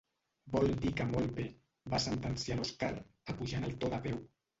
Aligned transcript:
Vol 0.53 0.71
dir 0.85 0.93
que 1.01 1.05
molt 1.09 1.33
bé 1.39 1.45
—va 1.91 1.99
sentenciar 2.05 2.57
l'Oskar, 2.61 2.89
apujant 3.35 3.69
el 3.69 3.77
to 3.85 3.93
de 3.95 4.01
veu—. 4.07 4.19